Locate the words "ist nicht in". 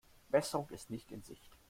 0.71-1.21